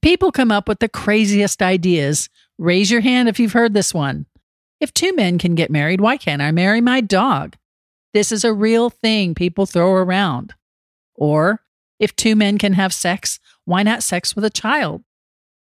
[0.00, 2.28] People come up with the craziest ideas.
[2.56, 4.26] Raise your hand if you've heard this one.
[4.80, 7.56] If two men can get married, why can't I marry my dog?
[8.14, 10.54] This is a real thing people throw around.
[11.16, 11.62] Or,
[11.98, 15.02] if two men can have sex, why not sex with a child?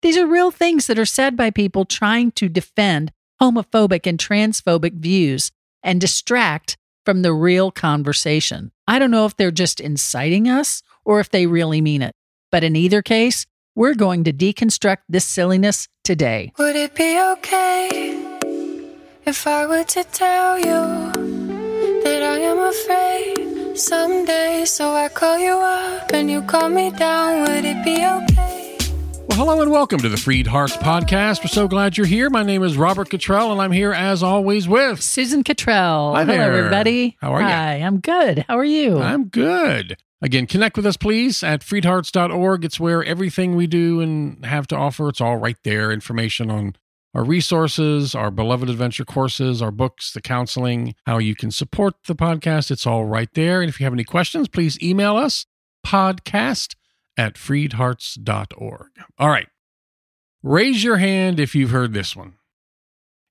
[0.01, 3.12] These are real things that are said by people trying to defend
[3.42, 5.52] homophobic and transphobic views
[5.84, 6.76] and distract
[7.06, 8.72] from the real conversation.
[8.88, 12.15] I don't know if they're just inciting us or if they really mean it.
[12.52, 13.46] But in either case,
[13.76, 16.52] we're going to deconstruct this silliness today.
[16.58, 18.13] Would it be okay
[19.26, 24.66] if I were to tell you that I am afraid someday?
[24.66, 27.41] So I call you up and you call me down.
[27.41, 28.77] Would it be okay?
[29.27, 31.40] Well, hello and welcome to the Freed Hearts Podcast.
[31.44, 32.30] We're so glad you're here.
[32.30, 35.02] My name is Robert Cottrell, and I'm here as always with.
[35.02, 36.13] Susan Cottrell.
[36.13, 36.54] Hi Hello, there.
[36.54, 37.18] everybody.
[37.20, 37.48] How are you?
[37.48, 38.46] Hi, I'm good.
[38.48, 38.99] How are you?
[38.99, 39.98] I'm good.
[40.23, 42.63] Again, connect with us, please, at freedhearts.org.
[42.63, 45.91] It's where everything we do and have to offer, it's all right there.
[45.91, 46.77] Information on
[47.13, 52.16] our resources, our beloved adventure courses, our books, the counseling, how you can support the
[52.16, 52.71] podcast.
[52.71, 53.62] It's all right there.
[53.62, 55.46] And if you have any questions, please email us
[55.85, 56.76] podcast
[57.18, 58.88] at freedhearts.org.
[59.20, 59.48] All right.
[60.41, 62.35] Raise your hand if you've heard this one.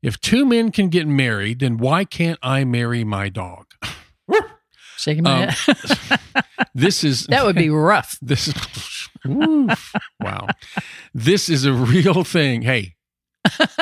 [0.03, 3.67] If two men can get married, then why can't I marry my dog?
[5.03, 6.21] Shaking my Um, head.
[6.75, 8.17] This is that would be rough.
[8.23, 9.93] this is Oof.
[10.21, 10.47] wow.
[11.13, 12.63] This is a real thing.
[12.63, 12.95] Hey,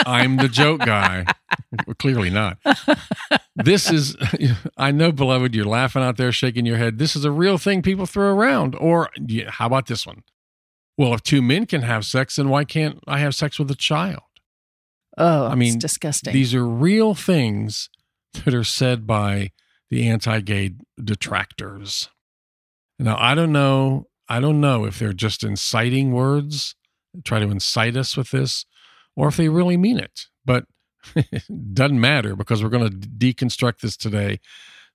[0.07, 1.25] I'm the joke guy.
[1.87, 2.59] Well, clearly not.
[3.55, 4.17] This is
[4.77, 6.99] I know beloved you're laughing out there shaking your head.
[6.99, 8.75] This is a real thing people throw around.
[8.75, 10.23] Or yeah, how about this one?
[10.99, 13.77] Well, if two men can have sex, then why can't I have sex with a
[13.77, 14.23] child?
[15.17, 16.33] Oh, I mean, it's disgusting.
[16.33, 17.89] These are real things
[18.45, 19.51] that are said by
[19.91, 22.09] the anti-gay detractors.
[22.99, 24.07] Now, I don't know.
[24.29, 26.77] I don't know if they're just inciting words,
[27.25, 28.65] try to incite us with this,
[29.17, 30.27] or if they really mean it.
[30.45, 30.65] But
[31.17, 31.43] it
[31.75, 34.39] doesn't matter because we're going to deconstruct this today.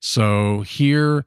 [0.00, 1.26] So here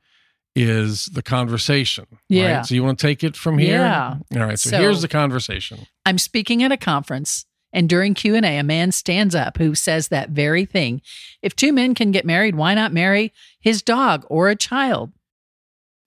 [0.56, 2.06] is the conversation.
[2.28, 2.58] Yeah.
[2.58, 2.66] Right?
[2.66, 3.80] So you want to take it from here?
[3.80, 4.18] Yeah.
[4.36, 4.60] All right.
[4.60, 5.86] So, So- here's the conversation.
[6.06, 10.30] I'm speaking at a conference and during Q&A a man stands up who says that
[10.30, 11.02] very thing.
[11.42, 15.12] If two men can get married, why not marry his dog or a child?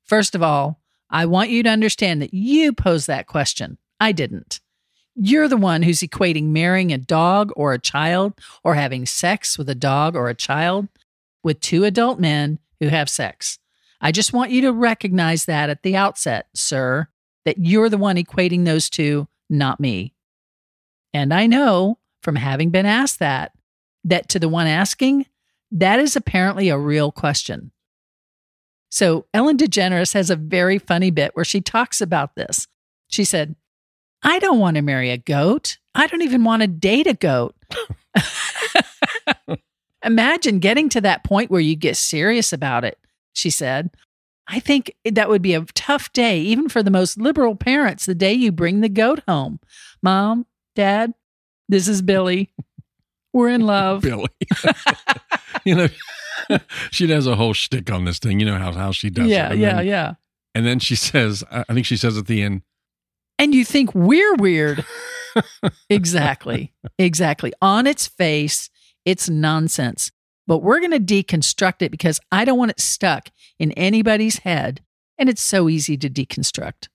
[0.05, 0.81] First of all,
[1.11, 3.78] I want you to understand that you posed that question.
[4.00, 4.61] I didn't.
[5.15, 8.33] You're the one who's equating marrying a dog or a child
[8.65, 10.89] or having sex with a dog or a child
[11.44, 13.59] with two adult men who have sex.
[14.00, 17.09] I just want you to recognize that at the outset, sir,
[17.44, 20.15] that you're the one equating those two, not me.
[21.15, 23.53] And I know from having been asked that,
[24.05, 25.27] that to the one asking,
[25.71, 27.71] that is apparently a real question.
[28.91, 32.69] So Ellen DeGeneres has a very funny bit where she talks about this.
[33.09, 33.56] She said,
[34.23, 35.78] I don't want to marry a goat.
[35.95, 37.55] I don't even want to date a goat.
[40.05, 42.99] Imagine getting to that point where you get serious about it,
[43.33, 43.91] she said.
[44.49, 48.15] I think that would be a tough day, even for the most liberal parents, the
[48.15, 49.61] day you bring the goat home.
[50.03, 51.12] Mom, Dad,
[51.69, 52.53] this is Billy.
[53.33, 54.03] We're in love.
[54.03, 54.28] Billy.
[55.65, 55.88] you know,
[56.91, 58.41] she does a whole shtick on this thing.
[58.41, 59.59] You know how, how she does yeah, it.
[59.59, 60.15] Yeah, then, yeah.
[60.55, 62.62] And then she says, I think she says at the end,
[63.38, 64.84] And you think we're weird.
[65.88, 66.75] exactly.
[66.99, 67.53] Exactly.
[67.62, 68.69] On its face,
[69.05, 70.11] it's nonsense.
[70.47, 74.82] But we're going to deconstruct it because I don't want it stuck in anybody's head.
[75.16, 76.88] And it's so easy to deconstruct.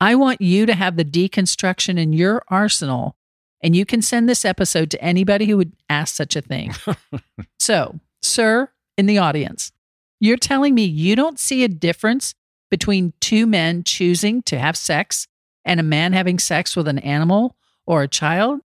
[0.00, 3.16] I want you to have the deconstruction in your arsenal.
[3.62, 6.74] And you can send this episode to anybody who would ask such a thing.
[7.58, 9.72] so, sir, in the audience,
[10.20, 12.34] you're telling me you don't see a difference
[12.70, 15.26] between two men choosing to have sex
[15.64, 17.56] and a man having sex with an animal
[17.86, 18.60] or a child?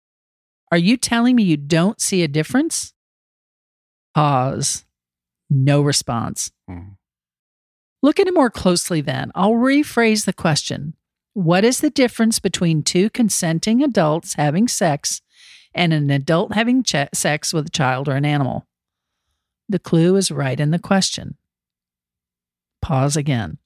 [0.70, 2.92] Are you telling me you don't see a difference?
[4.14, 4.84] Pause.
[5.50, 6.50] No response.
[6.68, 6.94] Hmm.
[8.02, 9.32] Look at it more closely then.
[9.34, 10.94] I'll rephrase the question
[11.36, 15.20] What is the difference between two consenting adults having sex
[15.74, 18.66] and an adult having ch- sex with a child or an animal?
[19.68, 21.36] The clue is right in the question.
[22.80, 23.58] Pause again.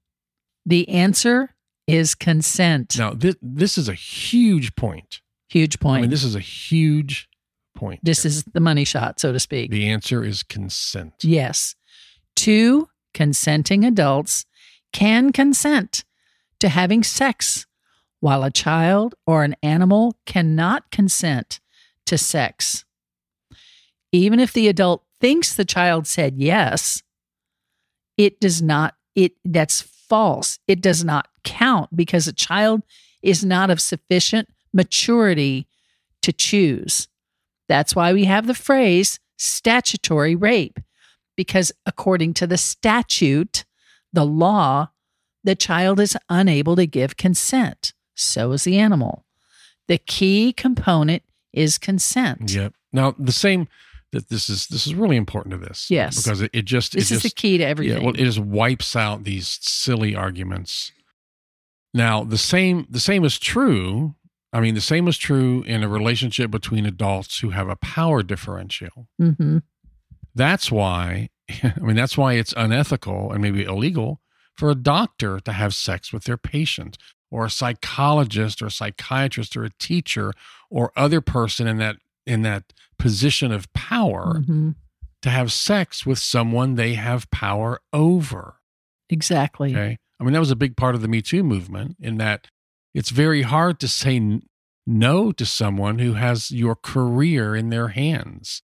[0.67, 1.55] The answer
[1.87, 2.99] is consent.
[2.99, 5.21] now this, this is a huge point.
[5.49, 5.99] Huge point.
[5.99, 7.29] I mean, this is a huge
[7.77, 8.01] point.
[8.03, 9.71] This is the money shot, so to speak.
[9.71, 11.15] the answer is consent.
[11.23, 11.77] yes.
[12.35, 14.45] Two consenting adults
[14.93, 16.03] can consent
[16.61, 17.67] to having sex,
[18.21, 21.61] while a child or an animal cannot consent
[22.07, 22.85] to sex.
[24.13, 27.03] Even if the adult thinks the child said yes,
[28.17, 30.59] it does not it that's false.
[30.67, 32.83] It does not count because a child
[33.23, 35.67] is not of sufficient maturity
[36.23, 37.09] to choose.
[37.69, 40.79] That's why we have the phrase statutory rape,
[41.37, 43.65] because according to the statute,
[44.13, 44.91] the law,
[45.45, 47.93] the child is unable to give consent.
[48.15, 49.25] So is the animal.
[49.89, 51.23] The key component
[51.53, 52.53] is consent.
[52.53, 52.75] Yep.
[52.93, 53.69] Now the same
[54.13, 55.91] that this is this is really important to this.
[55.91, 56.23] Yes.
[56.23, 57.99] Because it, it just This it is just, the key to everything.
[57.99, 60.93] Yeah, well, it just wipes out these silly arguments.
[61.95, 64.15] Now, the same the same is true.
[64.53, 68.23] I mean, the same is true in a relationship between adults who have a power
[68.23, 69.07] differential.
[69.19, 69.59] hmm
[70.35, 71.31] That's why,
[71.63, 74.21] I mean, that's why it's unethical and maybe illegal
[74.57, 76.99] for a doctor to have sex with their patient,
[77.31, 80.33] or a psychologist, or a psychiatrist, or a teacher,
[80.69, 84.71] or other person in that in that position of power hmm
[85.23, 88.55] to have sex with someone they have power over.
[89.11, 89.73] Exactly.
[89.77, 89.99] Okay.
[90.19, 92.49] I mean, that was a big part of the Me Too movement in that
[92.95, 94.43] it's very hard to say n-
[94.87, 98.63] no to someone who has your career in their hands,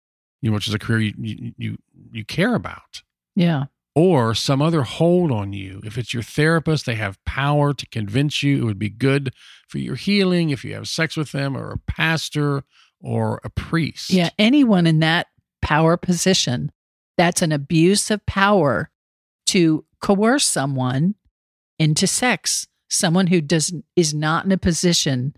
[0.40, 1.78] you know, which is a career you, you, you,
[2.12, 3.02] you care about,
[3.36, 3.64] Yeah.
[3.98, 5.80] Or some other hold on you.
[5.84, 9.34] If it's your therapist, they have power to convince you it would be good
[9.66, 12.62] for your healing if you have sex with them, or a pastor
[13.00, 14.10] or a priest.
[14.10, 14.30] Yeah.
[14.38, 15.26] Anyone in that
[15.62, 16.70] power position,
[17.16, 18.92] that's an abuse of power
[19.46, 21.16] to coerce someone
[21.80, 22.68] into sex.
[22.88, 25.34] Someone who doesn't is not in a position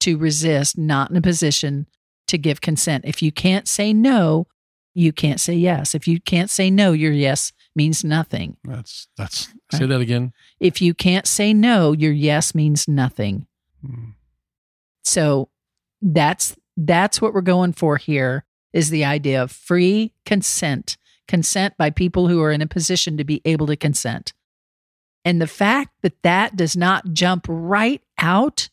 [0.00, 1.86] to resist, not in a position
[2.28, 3.06] to give consent.
[3.06, 4.46] If you can't say no,
[4.94, 5.94] you can't say yes.
[5.94, 8.56] If you can't say no, your yes means nothing.
[8.64, 10.32] That's, that's, say that again.
[10.60, 13.46] If you can't say no, your yes means nothing.
[13.84, 14.10] Hmm.
[15.02, 15.48] So
[16.00, 20.96] that's that's what we're going for here is the idea of free consent.
[21.28, 24.32] Consent by people who are in a position to be able to consent.
[25.24, 28.68] And the fact that that does not jump right out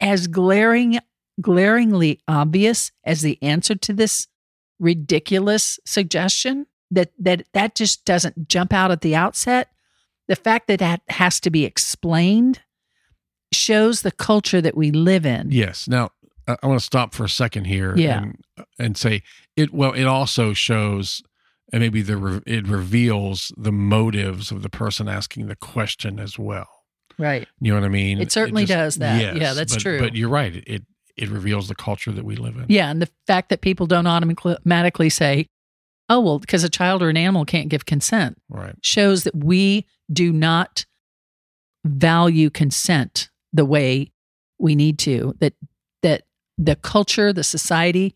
[0.00, 1.00] as glaring
[1.40, 4.28] glaringly obvious as the answer to this
[4.80, 9.70] ridiculous suggestion that that that just doesn't jump out at the outset
[10.26, 12.60] the fact that that has to be explained
[13.52, 15.86] shows the culture that we live in Yes.
[15.86, 16.10] Now
[16.50, 17.96] I, I want to stop for a second here.
[17.96, 18.22] Yeah.
[18.22, 18.44] And,
[18.78, 19.22] and say
[19.56, 19.72] it.
[19.72, 21.22] Well, it also shows,
[21.72, 26.68] and maybe the it reveals the motives of the person asking the question as well.
[27.18, 28.20] right You know what I mean?
[28.20, 29.36] It certainly does that.
[29.36, 30.00] Yeah, that's but- true.
[30.00, 30.62] But you're right.
[30.66, 30.84] It
[31.20, 32.66] it reveals the culture that we live in.
[32.68, 35.46] yeah and the fact that people don't automatically say
[36.08, 38.74] oh well because a child or an animal can't give consent Right.
[38.82, 40.84] shows that we do not
[41.84, 44.12] value consent the way
[44.58, 45.54] we need to that
[46.02, 46.22] that
[46.58, 48.14] the culture the society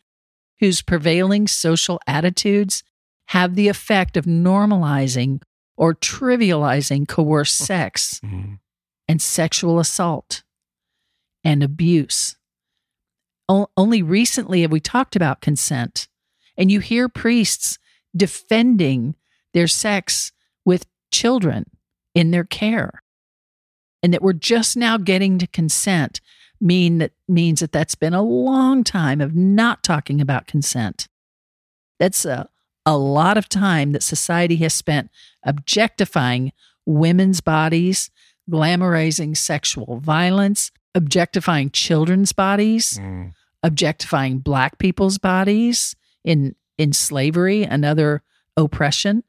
[0.61, 2.83] whose prevailing social attitudes
[3.29, 5.41] have the effect of normalizing
[5.77, 8.59] or trivializing coerced sex Mhm.
[9.09, 10.43] and sexual assault
[11.43, 12.37] and abuse
[13.49, 16.08] O- only recently have we talked about consent.
[16.56, 17.79] And you hear priests
[18.17, 19.17] defending
[19.52, 20.32] their sex
[20.64, 21.70] with children
[22.14, 23.02] in their care.
[24.02, 26.20] And that we're just now getting to consent
[26.61, 31.08] mean that means that that's been a long time of not talking about consent.
[31.99, 32.49] That's a,
[32.87, 35.11] a lot of time that society has spent
[35.44, 36.52] objectifying
[36.87, 38.11] women's bodies
[38.50, 43.32] glamorizing sexual violence objectifying children's bodies Mm.
[43.62, 48.22] objectifying black people's bodies in in slavery and other
[48.56, 49.22] oppression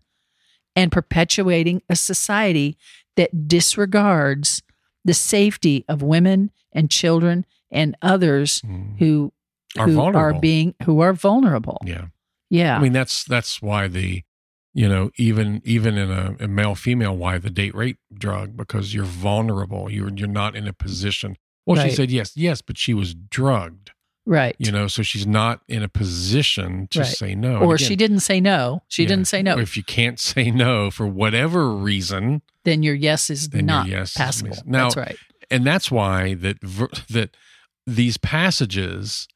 [0.76, 2.78] and perpetuating a society
[3.16, 4.62] that disregards
[5.04, 8.98] the safety of women and children and others Mm.
[9.00, 9.32] who
[9.78, 10.20] Are who vulnerable.
[10.38, 11.80] are being who are vulnerable.
[11.86, 12.08] Yeah.
[12.50, 12.78] Yeah.
[12.78, 14.24] I mean, that's that's why the,
[14.74, 18.94] you know, even even in a, a male female, why the date rape drug because
[18.94, 19.90] you're vulnerable.
[19.92, 21.38] You're you're not in a position.
[21.66, 21.90] Well, Right.
[21.90, 23.92] she said yes, yes, but she was drugged.
[24.28, 24.56] right.
[24.58, 27.08] You know, so she's not in a position to Right.
[27.08, 27.58] say no.
[27.60, 28.82] or And she didn't say no.
[28.88, 29.58] She yeah, didn't say no.
[29.60, 34.18] If you can't say no for whatever reason, then your yes is not yes is
[34.18, 34.50] passable.
[34.50, 35.18] mis- Now- That's right.
[35.52, 36.60] and that's why that
[37.10, 37.38] that
[37.86, 39.28] these passages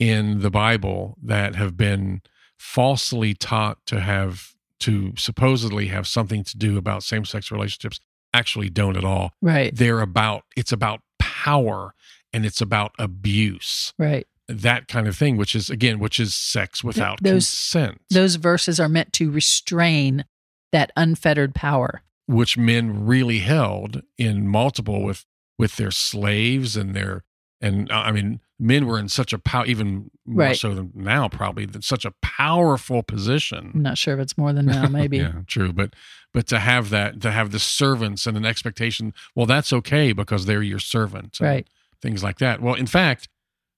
[0.00, 2.20] in the Bible that have been
[2.58, 8.00] falsely taught to have to supposedly have something to do about same-sex relationships
[8.34, 9.32] actually don't at all.
[9.40, 9.72] Right.
[9.74, 11.00] They're about it's about
[11.44, 11.94] power
[12.32, 13.92] and it's about abuse.
[13.98, 14.26] Right.
[14.48, 18.00] That kind of thing, which is again, which is sex without those- consent.
[18.10, 20.24] Those verses are meant to restrain
[20.72, 22.02] that unfettered power.
[22.26, 25.24] which men really held in multiple with
[25.58, 27.24] with their slaves and their
[27.60, 30.56] and uh, I mean men were in such a power even more Right.
[30.56, 33.72] so than now probably than such a powerful position.
[33.74, 35.18] I'm not sure if it's more than now, maybe.
[35.18, 35.94] yeah, true, but
[36.32, 40.46] but to have that to have the servants and an expectation, well, that's okay because
[40.46, 41.66] they're your servant, Right.
[42.00, 42.60] Things like that.
[42.60, 43.28] Well, in fact,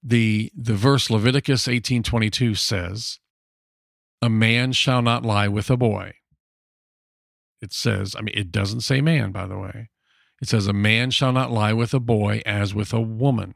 [0.02, 3.18] the the verse Leviticus 18:22 says,
[4.22, 6.14] "A man shall not lie with a boy."
[7.60, 9.88] It says, I mean, it doesn't say man, by the way.
[10.40, 13.54] It says, "A man shall not lie with a boy as with a woman."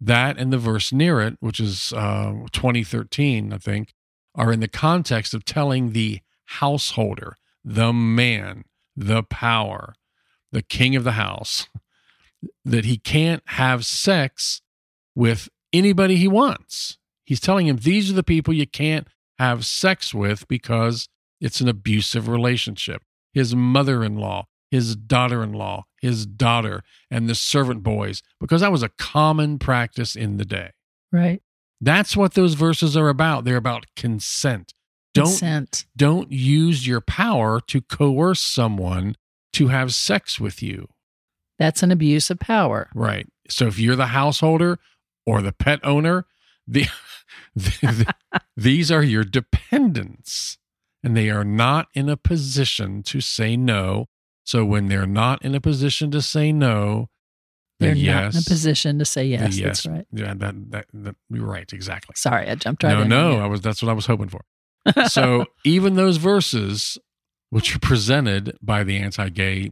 [0.00, 3.94] That and the verse near it, which is uh, 2013, I think,
[4.34, 8.64] are in the context of telling the householder, the man,
[8.96, 9.94] the power,
[10.50, 11.68] the king of the house,
[12.64, 14.62] that he can't have sex
[15.14, 16.98] with anybody he wants.
[17.24, 19.06] He's telling him these are the people you can't
[19.38, 21.08] have sex with because
[21.40, 23.02] it's an abusive relationship.
[23.32, 28.60] His mother in law, his daughter in law, his daughter, and the servant boys, because
[28.60, 30.70] that was a common practice in the day.
[31.10, 31.42] Right.
[31.80, 33.44] That's what those verses are about.
[33.44, 34.72] They're about consent.
[35.14, 35.84] Don't Consent.
[35.96, 39.16] don't use your power to coerce someone
[39.52, 40.88] to have sex with you.
[41.58, 42.88] That's an abuse of power.
[42.94, 43.26] Right.
[43.48, 44.78] So if you're the householder
[45.26, 46.24] or the pet owner,
[46.66, 46.86] the,
[47.54, 48.14] the,
[48.56, 50.56] these are your dependents
[51.04, 54.06] and they are not in a position to say no.
[54.44, 57.10] So when they're not in a position to say no,
[57.80, 59.56] They're yes, not in a position to say yes.
[59.56, 60.06] yes, That's right.
[60.12, 62.14] Yeah, that, that, that you're right, exactly.
[62.16, 63.08] Sorry, I jumped right no, in.
[63.08, 64.40] no, I was that's what I was hoping for.
[65.08, 66.98] So even those verses
[67.50, 69.70] which are presented by the anti-gay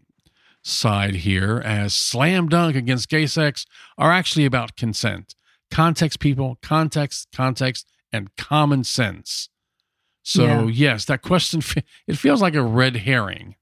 [0.63, 3.65] side here as slam dunk against gay sex
[3.97, 5.35] are actually about consent
[5.71, 9.49] context people context context and common sense
[10.23, 10.65] so Yeah.
[10.67, 11.63] yes that question
[12.07, 13.55] it feels like a red herring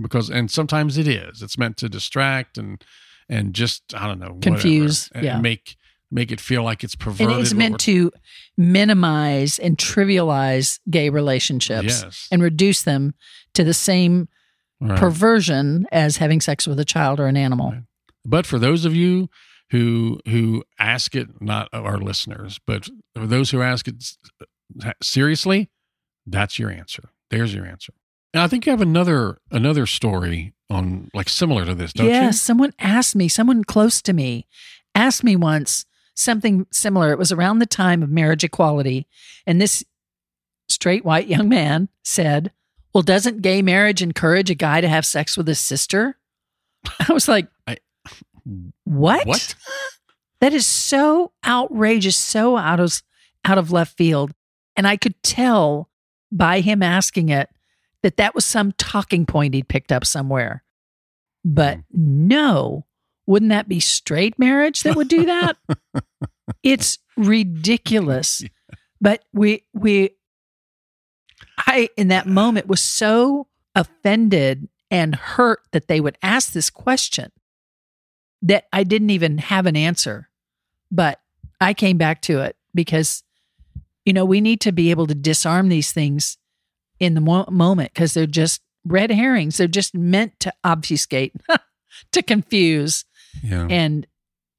[0.00, 2.84] because and sometimes it is it's meant to distract and
[3.28, 5.40] and just i don't know whatever, Confuse, and yeah.
[5.40, 5.76] make
[6.10, 8.10] make it feel like it's perverted And it's meant to
[8.56, 13.14] minimize and trivialize gay relationships yes and reduce them
[13.54, 14.28] to the same
[14.82, 14.98] Right.
[14.98, 17.72] perversion as having sex with a child or an animal.
[17.72, 17.82] Right.
[18.24, 19.28] But for those of you
[19.70, 24.02] who who ask it, not our listeners, but for those who ask it
[25.02, 25.68] seriously,
[26.26, 27.10] that's your answer.
[27.30, 27.92] There's your answer.
[28.32, 32.12] And I think you have another another story on like similar to this, don't you?
[32.12, 34.46] yes, someone asked me, someone close to me
[34.94, 35.84] asked me once
[36.20, 37.12] something similar.
[37.12, 39.06] It was around the time of marriage equality.
[39.46, 39.84] And this
[40.68, 42.52] straight white young man said,
[42.94, 46.16] Well, doesn't gay marriage encourage a guy to have sex with his sister?
[47.08, 47.78] I was like, I-
[48.84, 49.26] What?
[49.26, 49.54] What?
[50.40, 53.02] That is so outrageous, so out of
[53.44, 54.32] out of left field.
[54.74, 55.90] And I could tell
[56.32, 57.50] by him asking it
[58.02, 60.64] that that was some talking point he'd picked up somewhere.
[61.44, 61.82] But mm.
[61.92, 62.86] no,
[63.30, 65.56] wouldn't that be straight marriage that would do that?
[66.64, 68.42] it's ridiculous.
[69.00, 70.10] But we we
[71.56, 73.46] I in that moment was so
[73.76, 77.30] offended and hurt that they would ask this question
[78.42, 80.28] that I didn't even have an answer.
[80.90, 81.20] But
[81.60, 83.22] I came back to it because,
[84.04, 86.36] you know, we need to be able to disarm these things
[86.98, 89.56] in the mo- moment because they're just red herrings.
[89.56, 91.36] They're just meant to obfuscate,
[92.12, 93.04] to confuse
[93.42, 93.66] Yeah.
[93.68, 94.06] and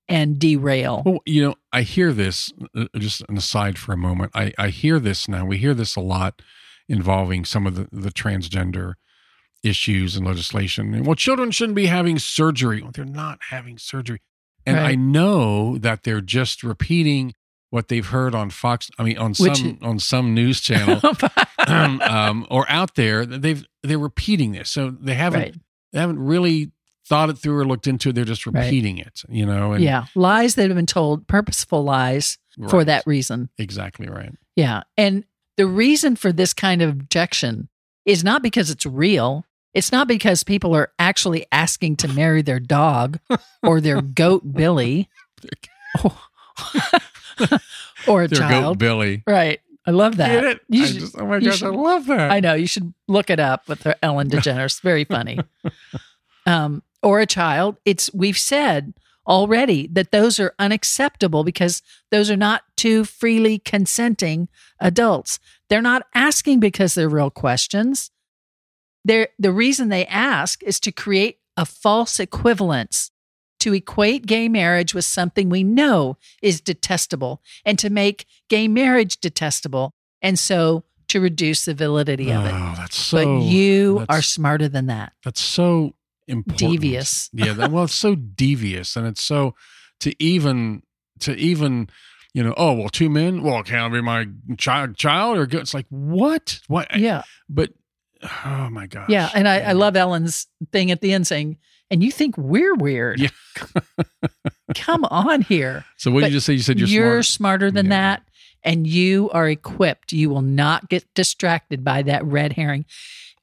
[0.08, 1.04] and derail.
[1.06, 4.32] Well, you know, I hear this, uh, just an aside for a moment.
[4.36, 5.46] I, I hear this now.
[5.46, 6.42] We hear this a lot
[6.90, 8.96] involving some of the, the transgender
[9.64, 10.94] issues and legislation.
[10.94, 12.82] And, well, children shouldn't be having surgery.
[12.82, 14.22] Well, they're not having surgery.
[14.66, 17.34] And I know that they're just repeating
[17.72, 21.00] what they've heard on Fox, I mean, on Which- some on some news channel
[21.68, 23.26] um, or out there.
[23.26, 24.70] They've they're repeating this.
[24.70, 25.56] So they haven't right.
[25.94, 26.72] they haven't really
[27.12, 28.16] thought it through or looked into it.
[28.16, 28.64] They're just Right.
[28.64, 29.74] repeating it, you know.
[29.74, 30.06] And, yeah.
[30.16, 32.38] Lies that have been told, purposeful lies
[32.70, 33.50] for that reason.
[33.58, 34.32] Exactly right.
[34.56, 34.84] Yeah.
[34.96, 35.26] And
[35.58, 37.68] the reason for this kind of objection
[38.06, 39.46] is not because it's real.
[39.74, 43.20] It's not because people are actually asking to marry their dog
[43.64, 45.10] or their goat Billy
[48.08, 48.78] or a Their goat child.
[48.78, 49.24] Billy.
[49.28, 49.60] Right.
[49.86, 50.62] I love that.
[50.70, 52.32] You I should- just- oh my gosh, I love that.
[52.32, 54.82] I know you should look it up with Ellen DeGeneres.
[54.82, 55.40] Very funny.
[56.46, 57.78] um, or a child.
[57.86, 58.94] It's we've said
[59.28, 65.40] already that those are unacceptable because those are not two freely consenting adults.
[65.70, 68.12] They're not asking because they're real questions.
[69.06, 73.12] They're the reason they ask is to create a false equivalence
[73.60, 79.18] to equate gay marriage with something we know is detestable and to make gay marriage
[79.18, 82.54] detestable and so to reduce the validity of it.
[82.54, 83.18] Oh, that's so.
[83.18, 85.14] but you are smarter than that.
[85.24, 85.94] That's so
[86.32, 86.58] important.
[86.82, 87.30] Devious.
[87.34, 87.54] yeah.
[87.54, 89.54] That, well, it's so devious, and it's so
[90.00, 90.82] to even
[91.20, 91.90] to even
[92.34, 92.54] you know.
[92.58, 93.44] Oh well, two men.
[93.44, 94.96] Well, can I be my child?
[94.98, 96.60] Child or it's like what?
[96.68, 96.96] What?
[96.98, 97.24] Yeah.
[97.50, 97.72] But
[98.46, 99.10] oh my gosh.
[99.10, 99.30] Yeah.
[99.36, 101.58] And I, I love Ellen's thing at the end saying,
[101.90, 103.20] and you think we're weird.
[103.20, 103.30] Yeah.
[104.76, 105.86] Come on here.
[105.98, 106.54] So what did you just say?
[106.54, 107.26] You said you're, You're, smart.
[107.26, 107.90] smarter than Yeah.
[107.90, 108.24] that,
[108.64, 110.14] and you are equipped.
[110.14, 112.86] You will not get distracted by that red herring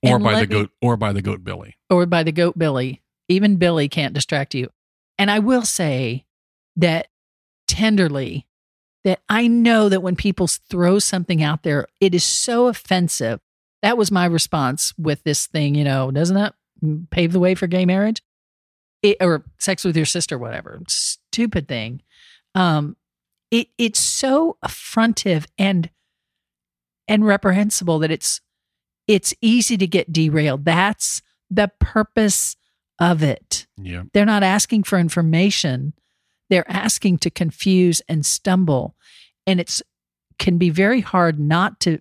[0.02, 1.76] or And by the me- goat, or by the goat Billy.
[1.90, 3.02] or by the goat Billy.
[3.28, 4.70] Even Billy can't distract you.
[5.18, 6.24] And I will say
[6.76, 7.08] that
[7.66, 8.46] tenderly,
[9.04, 13.40] that I know that when people throw something out there, it is so offensive.
[13.82, 16.54] That was my response with this thing, you know, doesn't that
[17.10, 18.22] pave the way for gay marriage?
[19.02, 20.80] It, or sex with your sister, whatever.
[20.88, 22.02] Stupid thing.
[22.54, 22.96] Um,
[23.50, 25.90] it it's so affrontive and
[27.06, 28.40] and reprehensible that it's
[29.08, 30.64] it's easy to get derailed.
[30.64, 32.56] That's the purpose
[33.00, 33.66] of it.
[33.76, 34.04] Yeah.
[34.12, 35.94] They're not asking for information.
[36.50, 38.94] They're asking to confuse and stumble.
[39.46, 39.82] And it's
[40.38, 41.98] can be very hard not to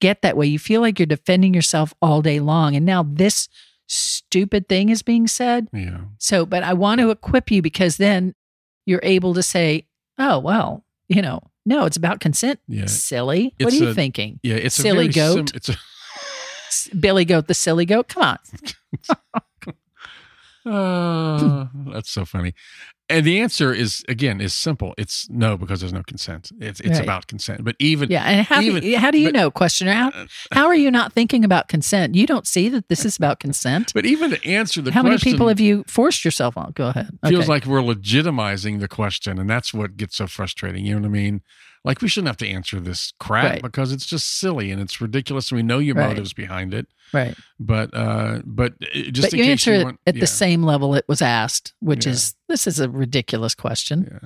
[0.00, 0.46] get that way.
[0.46, 2.76] You feel like you're defending yourself all day long.
[2.76, 3.48] And now this
[3.88, 5.68] stupid thing is being said.
[5.72, 6.02] Yeah.
[6.18, 8.34] So, but I want to equip you because then
[8.86, 9.86] you're able to say,
[10.18, 12.60] oh, well, you know, no, it's about consent.
[12.68, 12.86] Yeah.
[12.86, 13.54] Silly.
[13.58, 14.40] what It's are you a- thinking?
[14.42, 14.56] Yeah.
[14.56, 15.54] It's Silly a very sim- goat.
[15.56, 15.76] it's a
[16.98, 18.08] Billy Goat, the silly goat.
[18.08, 18.38] Come on.
[20.64, 22.54] Uh, that's so funny.
[23.08, 24.94] And the answer is again is simple.
[24.96, 26.50] It's no because there's no consent.
[26.60, 27.02] It's it's Right.
[27.02, 27.64] about consent.
[27.64, 28.22] But even Yeah.
[28.22, 29.92] And how, do, Even- you, how do you but- know, questioner?
[29.92, 30.12] How,
[30.52, 32.14] how are you not thinking about consent?
[32.14, 33.92] You don't see that this is about consent?
[33.92, 36.72] but even to answer the How many people have you forced yourself on?
[36.76, 37.10] Go ahead.
[37.26, 37.48] feels Okay.
[37.48, 40.86] like we're legitimizing the question, and that's what gets so frustrating.
[40.86, 41.42] You know what I mean?
[41.84, 43.62] Like we shouldn't have to answer this crap Right.
[43.62, 46.08] because it's just silly and it's ridiculous, and we know your Right.
[46.08, 46.86] motives behind it.
[47.12, 47.36] right.
[47.58, 50.62] But uh, but uh, just but you answer you it want, at yeah, the same
[50.62, 52.12] level it was asked, which Yeah.
[52.12, 54.20] is this is a ridiculous question.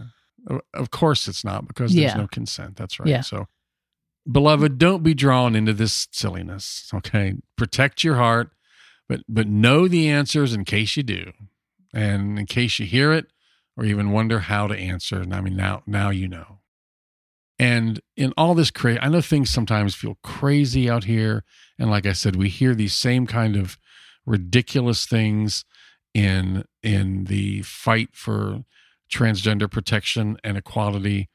[0.49, 0.59] Yeah.
[0.75, 2.17] Of course it's not because there's Yeah.
[2.19, 2.77] no consent.
[2.77, 3.09] That's right.
[3.09, 3.23] Yeah.
[3.23, 3.49] So,
[4.31, 6.89] beloved, don't be drawn into this silliness.
[6.95, 7.35] Okay.
[7.57, 8.51] Protect your heart,
[9.09, 11.33] but but know the answers in case you do.
[11.95, 13.27] And in case you hear it
[13.77, 15.21] or even wonder how to answer.
[15.23, 16.59] And I mean now now you know.
[17.59, 21.45] And in all this crazy, I know things sometimes feel crazy out here.
[21.79, 23.79] And like I said, we hear these same kind of
[24.27, 25.65] ridiculous things
[26.13, 28.65] in in the fight for
[29.13, 31.29] transgender protection and equality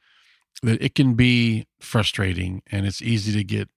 [0.63, 3.69] that it can be frustrating and it's easy to get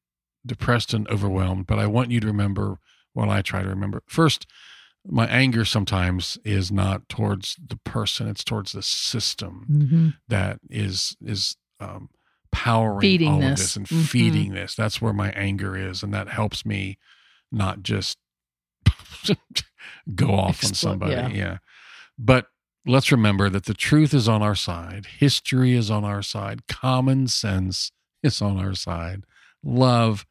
[0.45, 2.79] depressed and overwhelmed but i want you to remember
[3.13, 4.47] what i try to remember first
[5.07, 10.09] my anger sometimes is not towards the person it's towards the system Mm-hmm.
[10.29, 12.09] that is is um,
[12.55, 13.61] powering Feeding all of this.
[13.61, 14.07] this and Mhm.
[14.07, 14.75] feeding this.
[14.75, 16.99] That's where my anger is, and that helps me
[17.53, 18.19] not just
[20.15, 21.13] go off on somebody.
[21.13, 21.29] yeah.
[21.29, 21.59] Yeah.
[22.19, 22.47] but
[22.87, 25.07] let's remember that the truth is on our side.
[25.19, 26.67] History is on our side.
[26.69, 27.91] Common sense
[28.23, 29.25] is on our side.
[29.63, 30.27] Love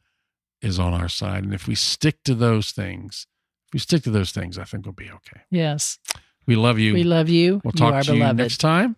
[0.62, 3.26] is on our side, and if we stick to those things,
[3.68, 5.42] if we stick to those things, I think we'll be okay.
[5.50, 5.98] Yes.
[6.46, 6.94] We love you.
[6.94, 7.60] We love you.
[7.64, 8.96] We'll you talk are to you next time.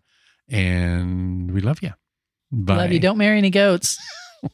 [0.49, 1.93] And we love you.
[2.57, 2.77] Bye.
[2.77, 3.01] Love you.
[3.01, 3.99] Don't marry any goats.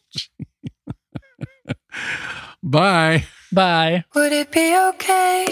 [2.62, 3.24] Bye.
[3.52, 4.04] Bye.
[4.14, 5.44] Would it be okay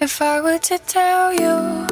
[0.00, 1.86] if I were to tell you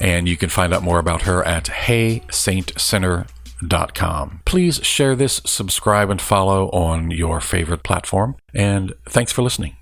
[0.02, 3.37] And you can find out more about her at heysaintsinner.com.
[4.46, 8.36] Please share this, subscribe, and follow on your favorite platform.
[8.54, 9.78] And thanks for listening.